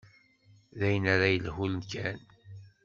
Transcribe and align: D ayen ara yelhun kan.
D 0.79 0.81
ayen 0.87 1.05
ara 1.13 1.27
yelhun 1.33 1.75
kan. 1.91 2.19